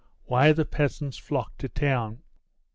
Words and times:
WHY 0.25 0.51
THE 0.51 0.65
PEASANTS 0.65 1.17
FLOCK 1.19 1.51
TO 1.59 1.69
TOWN. 1.69 2.23